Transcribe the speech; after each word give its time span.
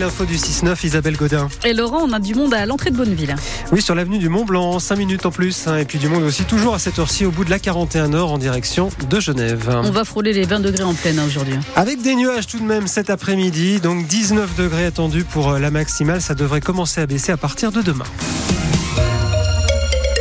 L'info 0.00 0.24
du 0.24 0.34
6-9, 0.34 0.84
Isabelle 0.86 1.16
Godin. 1.16 1.48
Et 1.64 1.72
Laurent, 1.72 2.00
on 2.02 2.12
a 2.12 2.18
du 2.18 2.34
monde 2.34 2.52
à 2.52 2.66
l'entrée 2.66 2.90
de 2.90 2.96
Bonneville. 2.96 3.36
Oui, 3.70 3.80
sur 3.80 3.94
l'avenue 3.94 4.18
du 4.18 4.28
Mont 4.28 4.44
Blanc, 4.44 4.80
5 4.80 4.96
minutes 4.96 5.24
en 5.24 5.30
plus. 5.30 5.68
hein, 5.68 5.76
et 5.76 5.84
puis 5.84 6.00
du 6.00 6.08
monde 6.08 6.24
aussi, 6.24 6.42
toujours 6.42 6.74
à 6.74 6.80
cette 6.80 6.98
heure-ci, 6.98 7.24
au 7.24 7.30
bout 7.30 7.44
de 7.44 7.50
la 7.50 7.60
41 7.60 8.08
Nord, 8.08 8.32
en 8.32 8.38
direction 8.38 8.88
de 9.08 9.20
Genève. 9.20 9.70
On 9.84 9.92
va 9.92 10.04
frôler 10.04 10.32
les 10.32 10.46
20 10.46 10.58
degrés 10.58 10.82
en 10.82 10.94
pleine 10.94 11.20
hein, 11.20 11.24
aujourd'hui. 11.28 11.54
Avec 11.76 12.02
des 12.02 12.16
nuages 12.16 12.48
tout 12.48 12.58
de 12.58 12.64
même 12.64 12.88
cet 12.88 13.08
après-midi, 13.08 13.78
donc 13.78 14.08
19 14.08 14.56
degrés 14.56 14.86
attendus 14.86 15.22
pour 15.22 15.50
euh, 15.50 15.58
la 15.60 15.70
maximale. 15.70 16.20
Ça 16.20 16.34
devrait 16.34 16.60
commencer 16.60 17.00
à 17.00 17.06
baisser 17.06 17.30
à 17.30 17.36
partir 17.36 17.70
de 17.70 17.80
demain. 17.80 18.06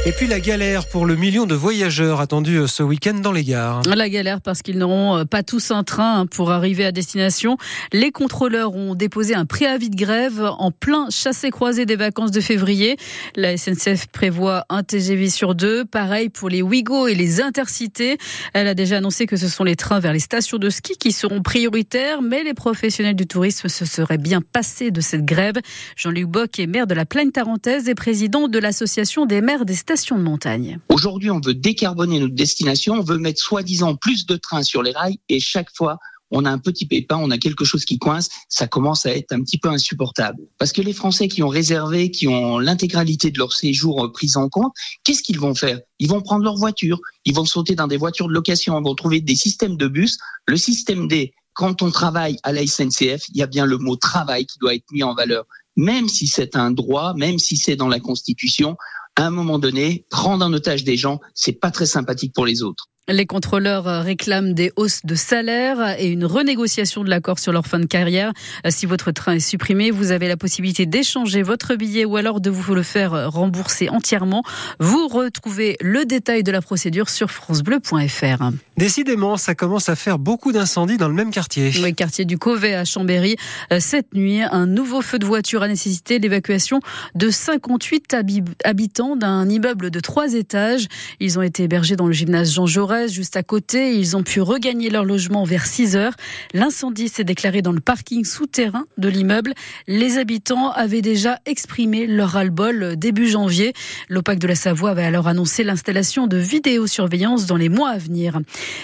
Et 0.06 0.12
puis 0.12 0.28
la 0.28 0.42
galère 0.42 0.86
pour 0.86 1.06
le 1.06 1.16
million 1.16 1.46
de 1.46 1.56
voyageurs 1.56 2.20
attendus 2.20 2.58
euh, 2.58 2.68
ce 2.68 2.84
week-end 2.84 3.14
dans 3.14 3.32
les 3.32 3.46
gares. 3.46 3.84
La 3.84 4.10
galère 4.10 4.42
parce 4.42 4.62
qu'ils 4.62 4.78
n'auront 4.78 5.20
euh, 5.20 5.24
pas 5.24 5.44
tous 5.44 5.72
un 5.72 5.86
train 5.86 6.20
hein, 6.20 6.26
pour 6.26 6.52
arriver 6.52 6.84
à 6.84 6.92
destination. 6.92 7.56
Les 7.94 8.12
contrôleurs 8.12 8.76
ont 8.76 8.96
déposé 8.96 9.34
un 9.34 9.46
préavis 9.46 9.90
de 9.90 9.96
grève 9.96 10.42
en 10.58 10.72
plein 10.72 11.08
chassé-croisé 11.10 11.86
des 11.86 11.96
vacances 11.96 12.32
de 12.32 12.42
février. 12.42 12.98
La 13.38 13.56
SNCF 13.56 14.08
prévoit 14.08 14.66
un 14.68 14.84
TGV 14.84 15.30
sur 15.30 15.56
deux. 15.56 15.86
Pareil 15.86 16.28
pour 16.28 16.50
les 16.50 16.62
Ouigo 16.62 17.08
et 17.08 17.16
les 17.16 17.40
Intercités. 17.40 18.18
Elle 18.52 18.68
a 18.68 18.74
déjà 18.74 18.98
annoncé 18.98 19.26
que 19.26 19.38
ce 19.38 19.48
sont 19.48 19.64
les 19.64 19.78
trains 19.78 20.02
vers 20.02 20.12
les 20.12 20.20
stations 20.20 20.58
de 20.58 20.70
ski 20.70 20.98
qui 20.98 21.14
seront 21.14 21.42
prioritaires, 21.42 22.22
mais 22.22 22.44
les 22.44 22.54
professionnels 22.54 23.16
du 23.16 23.26
tourisme 23.26 23.70
se 23.70 23.86
seraient 23.86 24.18
bien 24.18 24.42
passés 24.42 24.92
de 24.92 25.00
cette 25.00 25.24
grève. 25.24 25.56
Jean-Luc 25.96 26.26
Bock 26.26 26.60
est 26.60 26.68
maire 26.68 26.88
de 26.88 26.94
la 26.94 27.06
Plaine 27.06 27.32
Tarentaise 27.32 27.88
et 27.88 27.96
président 27.96 28.50
de 28.50 28.60
l'association 28.60 29.26
des 29.26 29.40
maires 29.40 29.64
des 29.64 29.76
stations 29.76 29.93
de 29.94 30.24
montagne. 30.24 30.80
Aujourd'hui, 30.90 31.30
on 31.30 31.40
veut 31.40 31.54
décarboner 31.54 32.20
notre 32.20 32.34
destination, 32.34 32.96
on 32.96 33.04
veut 33.04 33.20
mettre 33.20 33.40
soi-disant 33.40 33.96
plus 33.96 34.26
de 34.26 34.36
trains 34.38 34.64
sur 34.64 34.82
les 34.82 34.92
rails 34.92 35.20
et 35.30 35.40
chaque 35.40 35.70
fois, 35.76 36.00
on 36.32 36.46
a 36.46 36.52
un 36.52 36.58
petit 36.58 36.88
pépin, 36.88 37.18
on 37.18 37.30
a 37.30 37.38
quelque 37.38 37.64
chose 37.64 37.86
qui 37.86 38.00
coince, 38.00 38.30
ça 38.50 38.66
commence 38.66 39.06
à 39.06 39.16
être 39.16 39.34
un 39.34 39.42
petit 39.44 39.60
peu 39.60 39.70
insupportable. 39.70 40.42
Parce 40.58 40.72
que 40.72 40.82
les 40.82 40.94
Français 40.94 41.28
qui 41.28 41.44
ont 41.44 41.48
réservé, 41.48 42.10
qui 42.10 42.28
ont 42.28 42.58
l'intégralité 42.58 43.30
de 43.30 43.38
leur 43.38 43.54
séjour 43.54 44.12
prise 44.12 44.36
en 44.36 44.50
compte, 44.50 44.74
qu'est-ce 45.04 45.22
qu'ils 45.22 45.40
vont 45.40 45.54
faire? 45.54 45.80
Ils 46.00 46.10
vont 46.10 46.22
prendre 46.22 46.44
leur 46.44 46.56
voiture, 46.56 47.00
ils 47.26 47.36
vont 47.36 47.46
sauter 47.46 47.76
dans 47.76 47.86
des 47.86 47.98
voitures 47.98 48.28
de 48.28 48.34
location, 48.34 48.80
ils 48.80 48.84
vont 48.84 48.96
trouver 48.96 49.22
des 49.22 49.36
systèmes 49.36 49.78
de 49.78 49.88
bus. 49.88 50.18
Le 50.48 50.58
système 50.58 51.08
D, 51.08 51.36
quand 51.54 51.84
on 51.84 51.92
travaille 51.92 52.38
à 52.42 52.52
la 52.52 52.66
SNCF, 52.66 53.30
il 53.30 53.38
y 53.38 53.44
a 53.44 53.48
bien 53.48 53.68
le 53.68 53.78
mot 53.78 53.96
travail 53.96 54.48
qui 54.48 54.58
doit 54.58 54.74
être 54.74 54.92
mis 54.92 55.04
en 55.04 55.14
valeur. 55.14 55.46
Même 55.76 56.08
si 56.08 56.26
c'est 56.26 56.56
un 56.56 56.72
droit, 56.72 57.14
même 57.16 57.38
si 57.38 57.58
c'est 57.58 57.76
dans 57.76 57.88
la 57.88 58.00
Constitution, 58.00 58.76
à 59.16 59.26
un 59.26 59.30
moment 59.30 59.60
donné, 59.60 60.06
prendre 60.10 60.46
en 60.46 60.54
otage 60.54 60.84
des 60.84 60.98
gens, 60.98 61.20
c'est 61.34 61.54
pas 61.54 61.72
très 61.72 61.86
sympathique 61.86 62.34
pour 62.34 62.46
les 62.46 62.64
autres. 62.64 62.90
Les 63.10 63.26
contrôleurs 63.26 63.84
réclament 64.02 64.54
des 64.54 64.72
hausses 64.78 65.02
de 65.04 65.14
salaire 65.16 66.00
et 66.00 66.08
une 66.08 66.24
renégociation 66.24 67.04
de 67.04 67.10
l'accord 67.10 67.38
sur 67.38 67.52
leur 67.52 67.68
fin 67.68 67.80
de 67.80 67.86
carrière. 67.86 68.32
Si 68.70 68.86
votre 68.86 69.12
train 69.12 69.34
est 69.34 69.40
supprimé, 69.42 69.92
vous 69.92 70.12
avez 70.12 70.30
la 70.30 70.38
possibilité 70.38 70.86
d'échanger 70.86 71.42
votre 71.42 71.76
billet 71.76 72.06
ou 72.06 72.16
alors 72.16 72.40
de 72.40 72.50
vous 72.50 72.74
le 72.74 72.82
faire 72.82 73.30
rembourser 73.30 73.90
entièrement. 73.90 74.42
Vous 74.80 75.10
retrouvez 75.10 75.76
le 75.82 76.06
détail 76.06 76.44
de 76.44 76.52
la 76.54 76.62
procédure 76.62 77.10
sur 77.10 77.30
francebleu.fr. 77.30 78.52
Décidément, 78.78 79.36
ça 79.36 79.54
commence 79.54 79.90
à 79.90 79.98
faire 79.98 80.18
beaucoup 80.18 80.54
d'incendies 80.54 80.98
dans 80.98 81.10
le 81.10 81.14
même 81.14 81.32
quartier. 81.32 81.74
Oui, 81.84 81.94
quartier 81.94 82.24
du 82.24 82.38
Covet 82.38 82.74
à 82.74 82.86
Chambéry. 82.86 83.36
Cette 83.80 84.14
nuit, 84.14 84.42
un 84.42 84.66
nouveau 84.66 85.02
feu 85.02 85.20
de 85.20 85.26
voiture 85.26 85.62
a 85.62 85.68
nécessité 85.68 86.20
l'évacuation 86.20 86.80
de 87.16 87.30
58 87.30 88.16
habitants 88.64 89.18
d'un 89.18 89.50
immeuble 89.50 89.92
de 89.92 90.00
trois 90.00 90.36
étages. 90.36 90.88
Ils 91.20 91.38
ont 91.38 91.42
été 91.42 91.64
hébergés 91.64 91.98
dans 91.98 92.08
le 92.08 92.14
gymnase 92.14 92.54
Jean 92.54 92.66
Jaurès, 92.66 92.93
juste 93.08 93.36
à 93.38 93.44
côté. 93.44 93.96
Ils 93.96 94.16
ont 94.16 94.24
pu 94.24 94.42
regagner 94.42 94.90
leur 94.90 95.04
logement 95.04 95.44
vers 95.44 95.66
6 95.66 95.96
heures. 95.96 96.14
L'incendie 96.54 97.10
s'est 97.10 97.24
déclaré 97.24 97.62
dans 97.62 97.72
le 97.72 97.80
parking 97.80 98.24
souterrain 98.24 98.86
de 98.98 99.10
l'immeuble. 99.10 99.54
Les 99.88 100.18
habitants 100.18 100.72
avaient 100.72 101.02
déjà 101.02 101.40
exprimé 101.46 102.06
leur 102.08 102.30
ras-le-bol 102.32 102.96
début 102.96 103.28
janvier. 103.28 103.74
L'OPAC 104.10 104.40
de 104.40 104.48
la 104.48 104.56
Savoie 104.56 104.92
avait 104.92 105.04
alors 105.04 105.28
annoncé 105.28 105.64
l'installation 105.64 106.28
de 106.28 106.38
vidéosurveillance 106.38 107.46
dans 107.46 107.58
les 107.58 107.70
mois 107.70 107.90
à 107.90 107.98
venir. 107.98 108.40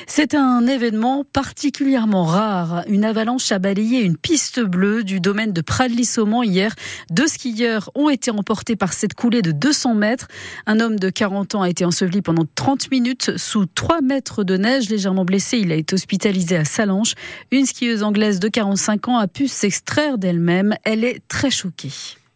C'est 0.07 0.33
un 0.33 0.65
événement 0.67 1.23
particulièrement 1.31 2.25
rare. 2.25 2.83
Une 2.87 3.05
avalanche 3.05 3.51
a 3.51 3.59
balayé 3.59 4.01
une 4.01 4.17
piste 4.17 4.59
bleue 4.59 5.03
du 5.03 5.19
domaine 5.19 5.53
de 5.53 5.61
Pradly-Saumon 5.61 6.43
hier. 6.43 6.73
Deux 7.11 7.27
skieurs 7.27 7.91
ont 7.95 8.09
été 8.09 8.31
emportés 8.31 8.75
par 8.75 8.93
cette 8.93 9.13
coulée 9.13 9.41
de 9.41 9.51
200 9.51 9.93
mètres. 9.93 10.27
Un 10.65 10.79
homme 10.79 10.99
de 10.99 11.09
40 11.09 11.55
ans 11.55 11.61
a 11.61 11.69
été 11.69 11.85
enseveli 11.85 12.21
pendant 12.21 12.45
30 12.55 12.91
minutes 12.91 13.37
sous 13.37 13.65
3 13.99 14.07
mètres 14.07 14.43
de 14.45 14.55
neige. 14.55 14.89
Légèrement 14.89 15.25
blessé, 15.25 15.57
il 15.57 15.73
a 15.73 15.75
été 15.75 15.93
hospitalisé 15.93 16.55
à 16.55 16.63
Salanches. 16.63 17.15
Une 17.51 17.65
skieuse 17.65 18.01
anglaise 18.01 18.39
de 18.39 18.47
45 18.47 19.09
ans 19.09 19.17
a 19.17 19.27
pu 19.27 19.49
s'extraire 19.49 20.17
d'elle-même. 20.17 20.73
Elle 20.85 21.03
est 21.03 21.21
très 21.27 21.49
choquée. 21.49 21.91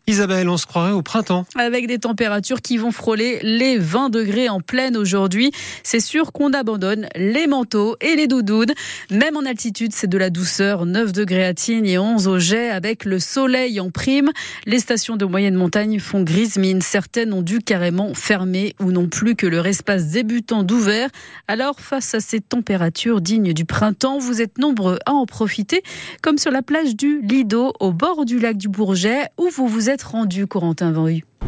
Isabelle, 0.05 0.49
on 0.49 0.57
se 0.57 0.65
croirait 0.65 0.91
au 0.91 1.01
printemps. 1.01 1.45
Avec 1.55 1.87
des 1.87 1.97
températures 1.97 2.61
qui 2.61 2.75
vont 2.75 2.91
frôler 2.91 3.39
les 3.41 3.77
20 3.77 4.09
degrés 4.09 4.49
en 4.49 4.59
pleine 4.59 4.97
aujourd'hui, 4.97 5.53
c'est 5.81 6.01
sûr 6.01 6.33
qu'on 6.33 6.51
abandonne 6.51 7.07
les 7.15 7.47
manteaux 7.47 7.95
et 8.01 8.17
les 8.17 8.27
doudounes. 8.27 8.73
Même 9.11 9.37
en 9.37 9.45
altitude, 9.45 9.93
c'est 9.93 10.09
de 10.09 10.17
la 10.17 10.29
douceur. 10.29 10.85
9 10.85 11.13
degrés 11.13 11.45
à 11.45 11.53
Tignes 11.53 11.85
et 11.85 11.97
11 11.97 12.27
au 12.27 12.37
Jet 12.37 12.69
avec 12.69 13.05
le 13.05 13.17
soleil 13.17 13.79
en 13.79 13.91
prime. 13.91 14.29
Les 14.65 14.79
stations 14.79 15.15
de 15.15 15.23
moyenne 15.23 15.55
montagne 15.55 15.99
font 15.99 16.21
grise 16.21 16.57
mine. 16.57 16.81
Certaines 16.81 17.31
ont 17.31 17.41
dû 17.41 17.59
carrément 17.59 18.13
fermer 18.13 18.75
ou 18.81 18.91
n'ont 18.91 19.07
plus 19.07 19.37
que 19.37 19.47
leur 19.47 19.67
espace 19.67 20.07
débutant 20.07 20.63
d'ouvert. 20.63 21.07
Alors, 21.47 21.79
face 21.79 22.13
à 22.13 22.19
ces 22.19 22.41
températures 22.41 23.21
dignes 23.21 23.53
du 23.53 23.63
printemps, 23.63 24.19
vous 24.19 24.41
êtes 24.41 24.57
nombreux 24.57 24.99
à 25.05 25.13
en 25.13 25.25
profiter, 25.25 25.81
comme 26.21 26.37
sur 26.37 26.51
la 26.51 26.61
plage 26.61 26.97
du 26.97 27.21
Lido, 27.21 27.71
au 27.79 27.93
bord 27.93 28.25
du 28.25 28.37
lac 28.39 28.57
du 28.57 28.67
Bourget, 28.67 29.29
où 29.37 29.47
vous 29.47 29.69
vous 29.69 29.89
êtes 29.89 29.92
rendu, 30.01 30.47
Corentin 30.47 30.91
Van 30.91 31.07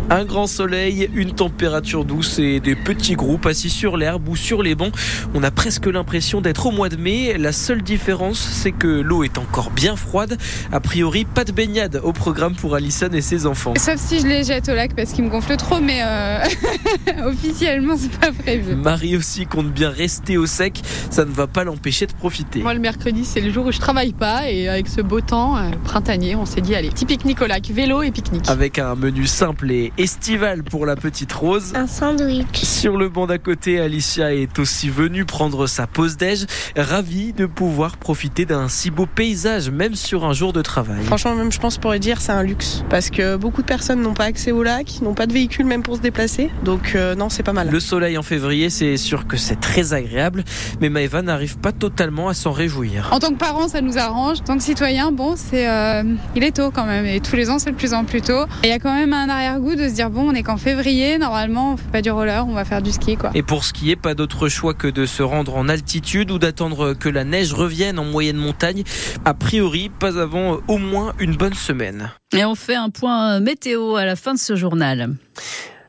un 0.10 0.24
grand 0.24 0.48
soleil, 0.48 1.10
une 1.16 1.32
température 1.32 2.06
douce 2.06 2.38
et 2.40 2.60
des 2.60 2.76
petits 2.76 3.16
groupes 3.16 3.46
assis 3.46 3.70
sur 3.70 3.98
l'herbe 3.98 4.28
ou 4.30 4.36
sur 4.36 4.62
les 4.62 4.76
bancs. 4.76 4.94
On 5.34 5.44
a 5.44 5.52
presque 5.52 5.88
l'impression 5.88 6.42
d'être 6.42 6.68
au 6.68 6.72
mois 6.72 6.90
de 6.90 6.96
mai. 6.96 7.38
La 7.38 7.52
seule 7.52 7.82
différence, 7.82 8.40
c'est 8.40 8.72
que 8.72 8.88
l'eau 8.88 9.24
est 9.24 9.38
encore 9.38 9.72
bien 9.72 9.96
froide. 9.96 10.38
A 10.72 10.80
priori, 10.80 11.26
pas 11.26 11.44
de 11.44 11.52
baignade 11.52 12.02
au 12.04 12.14
programme 12.14 12.56
pour 12.56 12.76
Alison 12.76 13.10
et 13.14 13.22
ses 13.22 13.46
enfants. 13.46 13.74
Sauf 13.78 13.98
si 13.98 14.20
je 14.20 14.28
les 14.28 14.44
jette 14.44 14.70
au 14.70 14.76
lac 14.76 14.96
parce 14.96 15.12
qu'ils 15.12 15.24
me 15.24 15.30
gonflent 15.30 15.58
trop, 15.58 15.80
mais 15.80 16.02
euh... 16.04 16.40
officiellement, 17.26 17.96
c'est 17.98 18.18
pas 18.20 18.32
prévu. 18.32 18.76
Marie 18.76 19.18
aussi 19.18 19.48
compte 19.48 19.72
bien 19.72 19.90
rester 19.90 20.38
au 20.38 20.46
sec. 20.46 20.82
Ça 21.10 21.26
ne 21.26 21.32
va 21.32 21.48
pas 21.48 21.64
l'empêcher 21.64 22.06
de 22.06 22.14
profiter. 22.14 22.62
Moi, 22.62 22.74
le 22.74 22.80
mercredi, 22.80 23.26
c'est 23.26 23.42
le 23.42 23.52
jour 23.52 23.66
où 23.66 23.72
je 23.72 23.80
travaille 23.80 24.14
pas 24.14 24.50
et 24.50 24.70
avec 24.70 24.88
ce 24.88 25.02
beau 25.02 25.22
temps 25.22 25.58
euh, 25.58 25.72
printanier, 25.84 26.36
on 26.36 26.46
s'est 26.46 26.62
dit 26.62 26.76
allez, 26.76 26.90
petit 26.90 27.06
pique-nique 27.06 27.42
au 27.42 27.48
lac, 27.48 27.66
vélo 27.72 28.04
et 28.04 28.12
pique-nique. 28.12 28.50
Avec 28.50 28.80
un 28.80 28.96
menu 28.96 29.26
simple 29.28 29.72
et 29.72 29.85
estival 29.98 30.64
pour 30.64 30.86
la 30.86 30.96
petite 30.96 31.32
Rose. 31.34 31.74
Un 31.76 31.88
sandwich. 31.88 32.64
Sur 32.64 32.98
le 32.98 33.10
banc 33.10 33.28
d'à 33.28 33.38
côté, 33.38 33.80
Alicia 33.80 34.34
est 34.34 34.60
aussi 34.60 34.90
venue 34.90 35.26
prendre 35.26 35.68
sa 35.68 35.88
pause 35.88 36.18
déj, 36.18 36.46
ravie 36.76 37.34
de 37.34 37.46
pouvoir 37.46 37.98
profiter 37.98 38.46
d'un 38.46 38.68
si 38.70 38.92
beau 38.92 39.06
paysage, 39.06 39.70
même 39.70 39.96
sur 39.96 40.26
un 40.26 40.34
jour 40.34 40.54
de 40.54 40.62
travail. 40.62 41.04
Franchement, 41.06 41.36
même 41.36 41.52
je 41.52 41.60
pense 41.60 41.78
pour 41.78 41.94
dire 42.00 42.22
c'est 42.22 42.32
un 42.32 42.44
luxe 42.44 42.84
parce 42.90 43.10
que 43.10 43.36
beaucoup 43.36 43.62
de 43.62 43.68
personnes 43.68 44.02
n'ont 44.02 44.14
pas 44.14 44.26
accès 44.26 44.52
au 44.52 44.64
lac, 44.64 45.02
n'ont 45.02 45.14
pas 45.14 45.28
de 45.28 45.34
véhicule 45.34 45.66
même 45.66 45.84
pour 45.84 45.96
se 45.96 46.02
déplacer. 46.02 46.50
Donc 46.64 46.94
euh, 46.96 47.16
non, 47.16 47.30
c'est 47.30 47.44
pas 47.44 47.54
mal. 47.54 47.70
Le 47.70 47.80
soleil 47.80 48.18
en 48.18 48.24
février, 48.24 48.70
c'est 48.70 48.98
sûr 48.98 49.28
que 49.28 49.38
c'est 49.38 49.60
très 49.60 49.94
agréable, 49.94 50.44
mais 50.82 50.90
Maëva 50.90 51.22
n'arrive 51.22 51.58
pas 51.58 51.72
totalement 51.72 52.30
à 52.30 52.34
s'en 52.34 52.52
réjouir. 52.52 53.10
En 53.12 53.20
tant 53.20 53.30
que 53.30 53.38
parent, 53.38 53.68
ça 53.68 53.82
nous 53.82 53.98
arrange. 53.98 54.40
En 54.42 54.44
tant 54.44 54.58
que 54.58 54.64
citoyen, 54.64 55.12
bon, 55.12 55.36
c'est 55.36 55.70
euh, 55.70 56.04
il 56.36 56.44
est 56.44 56.56
tôt 56.56 56.72
quand 56.72 56.86
même 56.86 57.06
et 57.06 57.20
tous 57.20 57.36
les 57.36 57.50
ans 57.50 57.60
c'est 57.60 57.72
de 57.72 57.76
plus 57.76 57.94
en 57.94 58.06
plus 58.06 58.22
tôt. 58.22 58.46
Il 58.64 58.70
y 58.70 58.74
a 58.74 58.80
quand 58.80 58.94
même 58.94 59.14
un 59.14 59.30
arrière-goût 59.30 59.75
de 59.76 59.88
se 59.88 59.94
dire 59.94 60.10
bon, 60.10 60.30
on 60.30 60.34
est 60.34 60.44
qu'en 60.44 60.58
février, 60.58 61.18
normalement 61.18 61.74
on 61.74 61.78
fait 61.78 61.92
pas 61.92 62.02
du 62.02 62.12
roller, 62.12 62.46
on 62.48 62.54
va 62.54 62.66
faire 62.66 62.82
du 62.82 62.92
ski 62.92 63.18
quoi. 63.18 63.32
Et 63.34 63.44
pour 63.44 63.64
skier, 63.64 63.96
pas 63.96 64.14
d'autre 64.14 64.50
choix 64.50 64.74
que 64.74 64.88
de 64.88 65.06
se 65.06 65.24
rendre 65.24 65.56
en 65.56 65.70
altitude 65.70 66.32
ou 66.32 66.40
d'attendre 66.40 66.94
que 66.94 67.10
la 67.10 67.24
neige 67.24 67.54
revienne 67.54 68.00
en 68.00 68.06
moyenne 68.06 68.38
montagne. 68.38 68.84
A 69.26 69.34
priori, 69.34 69.90
pas 69.90 70.20
avant 70.20 70.60
au 70.68 70.78
moins 70.78 71.14
une 71.20 71.36
bonne 71.36 71.54
semaine. 71.54 72.12
Et 72.34 72.46
on 72.46 72.56
fait 72.56 72.76
un 72.76 72.90
point 72.90 73.40
météo 73.40 73.96
à 73.96 74.06
la 74.06 74.16
fin 74.16 74.34
de 74.34 74.40
ce 74.40 74.56
journal. 74.56 75.16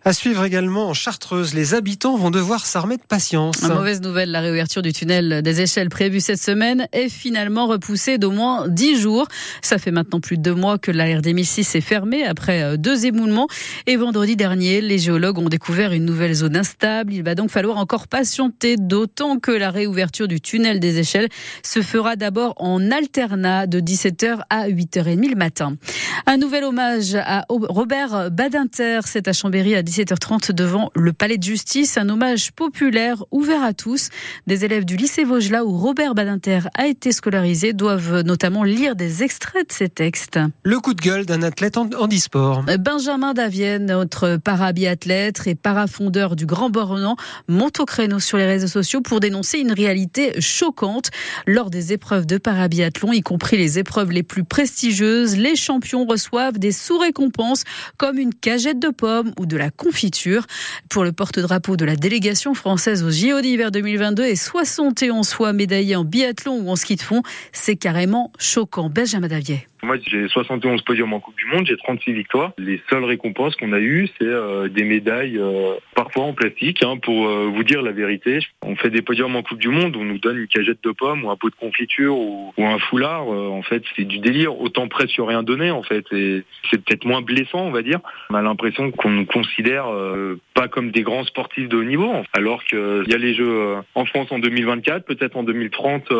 À 0.07 0.13
suivre 0.13 0.45
également 0.45 0.89
en 0.89 0.95
Chartreuse, 0.95 1.53
les 1.53 1.75
habitants 1.75 2.17
vont 2.17 2.31
devoir 2.31 2.65
s'armer 2.65 2.97
de 2.97 3.03
patience. 3.03 3.57
Une 3.63 3.75
mauvaise 3.75 4.01
nouvelle, 4.01 4.31
la 4.31 4.39
réouverture 4.41 4.81
du 4.81 4.93
tunnel 4.93 5.43
des 5.43 5.63
échelles 5.63 5.89
prévue 5.89 6.21
cette 6.21 6.41
semaine 6.41 6.87
est 6.93 7.09
finalement 7.09 7.67
repoussée 7.67 8.17
d'au 8.17 8.31
moins 8.31 8.69
10 8.69 9.01
jours. 9.01 9.27
Ça 9.63 9.79
fait 9.79 9.91
maintenant 9.91 10.21
plus 10.21 10.37
de 10.37 10.43
deux 10.43 10.55
mois 10.55 10.79
que 10.79 10.93
la 10.93 11.07
RD 11.07 11.35
1006 11.35 11.75
est 11.75 11.81
fermée 11.81 12.25
après 12.25 12.79
deux 12.79 13.05
éboulements. 13.05 13.49
Et 13.89 13.97
vendredi 13.97 14.37
dernier, 14.37 14.81
les 14.81 14.99
géologues 14.99 15.41
ont 15.41 15.49
découvert 15.49 15.91
une 15.91 16.05
nouvelle 16.05 16.35
zone 16.35 16.57
instable. 16.57 17.13
Il 17.13 17.25
va 17.25 17.35
donc 17.35 17.51
falloir 17.51 17.77
encore 17.79 18.07
patienter, 18.07 18.77
d'autant 18.77 19.41
que 19.41 19.51
la 19.51 19.73
réouverture 19.73 20.29
du 20.29 20.41
tunnel 20.41 20.79
des 20.79 21.01
échelles 21.01 21.29
se 21.65 21.83
fera 21.83 22.15
d'abord 22.15 22.55
en 22.59 22.93
alternat 22.93 23.67
de 23.67 23.81
17h 23.81 24.39
à 24.51 24.69
8h30 24.69 25.31
le 25.31 25.35
matin. 25.35 25.77
Un 26.27 26.37
nouvel 26.37 26.63
hommage 26.63 27.17
à 27.17 27.45
Robert 27.49 28.31
Badinter, 28.31 29.01
c'est 29.05 29.27
à 29.27 29.33
Chambéry 29.33 29.75
à 29.75 29.83
17h30 29.97 30.53
devant 30.53 30.91
le 30.95 31.15
Palais 31.15 31.39
de 31.39 31.43
Justice. 31.43 31.97
Un 31.97 32.11
hommage 32.11 32.53
populaire 32.53 33.25
ouvert 33.31 33.63
à 33.63 33.73
tous. 33.73 34.11
Des 34.47 34.67
élèves 34.67 34.85
du 34.85 34.97
lycée 34.97 35.25
Vaugelas 35.25 35.65
où 35.65 35.79
Robert 35.79 36.15
Badinter 36.15 36.61
a 36.75 36.87
été 36.87 37.13
scolarisé 37.13 37.73
doivent 37.73 38.21
notamment 38.21 38.63
lire 38.63 38.95
des 38.95 39.23
extraits 39.23 39.69
de 39.69 39.73
ces 39.73 39.89
textes. 39.89 40.39
Le 40.65 40.81
coup 40.81 40.93
de 40.93 41.01
gueule 41.01 41.25
d'un 41.25 41.41
athlète 41.41 41.79
en 41.79 41.89
handisport. 41.99 42.63
Benjamin 42.79 43.33
Davienne, 43.33 43.87
notre 43.87 44.37
parabiathlète 44.37 45.47
et 45.47 45.55
parafondeur 45.55 46.37
du 46.37 46.45
Grand 46.45 46.69
Bornand, 46.69 47.17
monte 47.49 47.81
au 47.81 47.87
créneau 47.87 48.21
sur 48.21 48.37
les 48.37 48.47
réseaux 48.47 48.67
sociaux 48.67 49.01
pour 49.01 49.21
dénoncer 49.21 49.61
une 49.61 49.73
réalité 49.73 50.39
choquante. 50.43 51.09
Lors 51.47 51.71
des 51.71 51.95
épreuves 51.95 52.27
de 52.27 52.37
parabiathlon, 52.37 53.15
y 53.15 53.23
compris 53.23 53.57
les 53.57 53.79
épreuves 53.79 54.11
les 54.11 54.23
plus 54.23 54.45
prestigieuses, 54.45 55.39
les 55.39 55.57
champions 55.57 56.05
reçoivent 56.05 56.59
des 56.59 56.73
sous-récompenses 56.73 57.65
comme 57.97 58.19
une 58.19 58.35
cagette 58.35 58.79
de 58.79 58.91
pommes 58.91 59.33
ou 59.39 59.47
de 59.47 59.57
la 59.57 59.71
confiture. 59.87 60.43
Pour 60.91 61.05
le 61.05 61.13
porte-drapeau 61.13 61.77
de 61.77 61.85
la 61.85 61.95
délégation 61.95 62.55
française 62.55 63.05
aux 63.05 63.11
JO 63.11 63.41
d'hiver 63.41 63.71
2022 63.71 64.25
et 64.25 64.35
71 64.35 65.33
fois 65.33 65.53
médaillé 65.53 65.95
en 65.95 66.05
biathlon 66.05 66.61
ou 66.61 66.71
en 66.71 66.77
ski 66.77 66.97
de 66.97 67.03
fond, 67.03 67.23
c'est 67.53 67.77
carrément 67.77 68.33
choquant. 68.39 68.91
Benjamin 68.91 69.29
Davier. 69.29 69.67
Moi, 69.83 69.99
j'ai 70.05 70.27
71 70.27 70.83
podiums 70.83 71.13
en 71.13 71.21
Coupe 71.21 71.37
du 71.37 71.47
Monde, 71.47 71.67
j'ai 71.67 71.77
36 71.77 72.13
victoires. 72.13 72.53
Les 72.59 72.81
seules 72.91 73.05
récompenses 73.05 73.55
qu'on 73.55 73.73
a 73.73 73.79
eues, 73.79 74.09
c'est 74.19 74.27
euh, 74.27 74.69
des 74.69 74.83
médailles, 74.83 75.39
euh, 75.39 75.75
parfois 75.95 76.25
en 76.25 76.33
plastique. 76.33 76.83
Hein, 76.83 76.97
pour 76.97 77.29
euh, 77.29 77.51
vous 77.55 77.63
dire 77.63 77.83
la 77.83 77.93
vérité, 77.93 78.41
on 78.65 78.75
fait 78.75 78.91
des 78.91 79.03
podiums 79.03 79.37
en 79.37 79.43
Coupe 79.43 79.61
du 79.61 79.69
Monde, 79.69 79.95
on 79.97 80.05
nous 80.05 80.19
donne 80.19 80.39
une 80.39 80.49
cagette 80.49 80.83
de 80.83 80.91
pommes 80.91 81.25
ou 81.25 81.31
un 81.31 81.37
pot 81.37 81.51
de 81.51 81.55
confiture 81.55 82.19
ou, 82.19 82.53
ou 82.57 82.65
un 82.65 82.79
foulard. 82.79 83.29
en 83.29 83.63
fait, 83.63 83.85
c'est 83.95 84.05
du 84.05 84.19
délire. 84.19 84.61
Autant 84.61 84.89
presque 84.89 85.21
rien 85.21 85.45
donné, 85.45 85.71
en 85.71 85.85
fait. 85.85 86.05
C'est 86.11 86.85
peut-être 86.85 87.05
moins 87.05 87.23
blessant, 87.23 87.61
on 87.61 87.71
va 87.71 87.83
dire. 87.83 88.01
On 88.31 88.35
a 88.35 88.43
l'impression 88.43 88.91
qu'on 88.91 89.11
nous 89.11 89.27
considère 89.27 89.76
pas 90.55 90.69
comme 90.69 90.91
des 90.91 91.03
grands 91.03 91.25
sportifs 91.25 91.69
de 91.69 91.77
haut 91.77 91.85
niveau, 91.85 92.13
alors 92.33 92.65
qu'il 92.65 93.05
y 93.09 93.15
a 93.15 93.19
les 93.19 93.35
Jeux 93.35 93.77
en 93.95 94.05
France 94.05 94.29
en 94.31 94.39
2024, 94.39 95.05
peut-être 95.05 95.37
en 95.37 95.43
2030, 95.43 96.13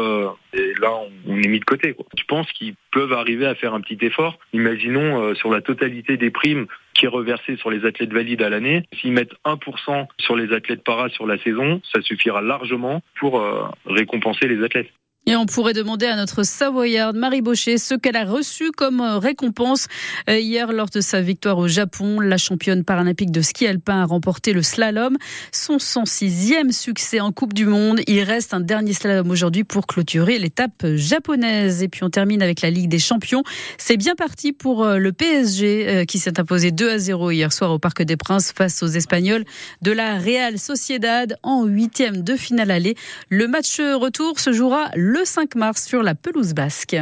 et 0.57 0.73
là, 0.81 0.91
on, 1.27 1.37
est 1.37 1.49
mis 1.49 1.61
de 1.61 1.65
côté. 1.65 1.93
Quoi. 1.93 2.07
Je 2.17 2.25
pense 2.25 2.51
qu'ils 2.53 2.75
peuvent 2.93 3.13
arriver 3.13 3.47
à 3.47 3.55
faire 3.55 3.75
un 3.75 3.81
petit 3.81 4.05
effort. 4.05 4.39
Imaginons 4.53 5.23
euh, 5.23 5.35
sur 5.35 5.51
la 5.51 5.61
totalité 5.61 6.17
des 6.17 6.31
primes 6.31 6.67
qui 6.95 7.05
est 7.05 7.09
reversée 7.09 7.57
sur 7.57 7.71
les 7.71 7.85
athlètes 7.85 8.13
valides 8.13 8.43
à 8.43 8.49
l'année. 8.49 8.85
S'ils 8.99 9.13
mettent 9.13 9.35
1% 9.45 10.07
sur 10.19 10.37
les 10.37 10.53
athlètes 10.55 10.83
para 10.83 11.11
sur 11.11 11.27
la 11.27 11.39
saison, 11.39 11.81
ça 11.93 12.01
suffira 12.01 12.41
largement 12.41 13.03
pour 13.19 13.39
euh, 13.39 13.65
récompenser 13.85 14.49
les 14.49 14.65
athlètes. 14.65 14.91
Et 15.29 15.35
on 15.35 15.45
pourrait 15.45 15.73
demander 15.73 16.07
à 16.07 16.15
notre 16.15 16.45
Savoyarde 16.45 17.17
Marie 17.17 17.43
Baucher 17.43 17.79
ce 17.79 17.97
qu'elle 17.97 18.15
a 18.15 18.25
reçu 18.25 18.71
comme 18.71 19.01
euh, 19.01 19.19
récompense 19.19 19.89
euh, 20.31 20.39
hier 20.39 20.73
lors 20.73 20.89
de 20.89 21.01
sa 21.01 21.21
victoire 21.21 21.59
au 21.59 21.67
Japon. 21.67 22.21
La 22.21 22.37
championne 22.37 22.85
paralympique 22.85 23.33
de 23.33 23.41
ski 23.41 23.67
alpin 23.67 24.03
a 24.03 24.05
remporté 24.05 24.53
le 24.53 24.63
slalom, 24.63 25.17
son 25.51 25.79
106e 25.79 26.71
succès 26.71 27.19
en 27.19 27.33
Coupe 27.33 27.55
du 27.55 27.67
Monde. 27.67 28.03
Il 28.07 28.23
reste 28.23 28.55
un 28.55 28.61
dernier 28.61 28.93
slalom 28.93 29.29
aujourd'hui 29.29 29.65
pour 29.65 29.89
clôturer 29.89 30.39
l'étape 30.39 30.87
japonaise. 30.95 31.83
Et 31.83 31.89
puis 31.89 32.05
on 32.05 32.11
termine 32.11 32.41
avec 32.41 32.61
la 32.61 32.71
Ligue 32.71 32.89
des 32.89 33.01
Champions. 33.01 33.43
C'est 33.79 33.97
bien 33.97 34.15
parti 34.15 34.53
pour 34.53 34.85
euh, 34.85 34.99
le 34.99 35.11
PSG 35.11 36.07
qui 36.07 36.21
s'est 36.21 36.39
imposé 36.39 36.71
2 36.71 36.89
à 36.89 36.99
0 36.99 37.33
hier 37.33 37.53
soir 37.53 37.73
au 37.73 37.81
Parc 37.81 38.01
des 38.05 38.17
Princes 38.17 38.53
face 38.53 38.81
aux 38.81 38.87
Espagnols 38.87 39.45
de 39.83 39.91
la 39.91 40.21
Real 40.21 40.57
Sociedad 40.61 41.37
en 41.43 41.65
huitième 41.65 42.23
de 42.23 42.37
finale 42.37 42.71
aller. 42.71 42.95
Le 43.29 43.49
match 43.49 43.81
retour 43.81 44.39
se 44.39 44.53
jouera 44.53 44.91
le 44.95 45.16
le 45.17 45.25
5 45.25 45.55
mars 45.55 45.85
sur 45.85 46.03
la 46.03 46.15
pelouse 46.15 46.53
basque. 46.53 46.97